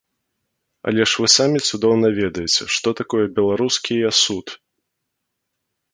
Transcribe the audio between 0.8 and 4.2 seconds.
Але ж вы самі цудоўна ведаеце, што такое беларускія